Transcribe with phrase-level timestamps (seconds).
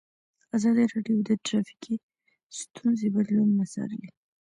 [0.55, 1.95] ازادي راډیو د ټرافیکي
[2.59, 4.09] ستونزې بدلونونه څارلي.